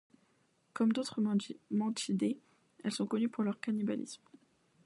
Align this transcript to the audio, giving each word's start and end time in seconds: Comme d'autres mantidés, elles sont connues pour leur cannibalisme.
Comme 0.73 0.93
d'autres 0.93 1.21
mantidés, 1.69 2.39
elles 2.83 2.91
sont 2.91 3.05
connues 3.05 3.29
pour 3.29 3.43
leur 3.43 3.59
cannibalisme. 3.59 4.23